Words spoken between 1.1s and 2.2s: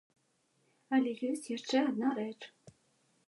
ёсць яшчэ адна